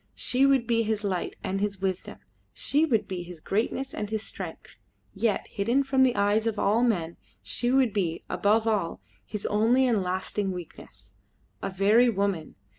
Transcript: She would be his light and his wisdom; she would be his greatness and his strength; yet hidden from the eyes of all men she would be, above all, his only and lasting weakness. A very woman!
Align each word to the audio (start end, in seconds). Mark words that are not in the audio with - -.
She 0.15 0.47
would 0.47 0.65
be 0.65 0.81
his 0.81 1.03
light 1.03 1.35
and 1.43 1.61
his 1.61 1.79
wisdom; 1.79 2.17
she 2.53 2.85
would 2.85 3.07
be 3.07 3.21
his 3.21 3.39
greatness 3.39 3.93
and 3.93 4.09
his 4.09 4.23
strength; 4.23 4.79
yet 5.13 5.45
hidden 5.45 5.83
from 5.83 6.01
the 6.01 6.15
eyes 6.15 6.47
of 6.47 6.57
all 6.57 6.81
men 6.81 7.17
she 7.43 7.69
would 7.69 7.93
be, 7.93 8.23
above 8.27 8.65
all, 8.67 8.99
his 9.27 9.45
only 9.45 9.85
and 9.85 10.01
lasting 10.01 10.51
weakness. 10.53 11.17
A 11.61 11.69
very 11.69 12.09
woman! 12.09 12.55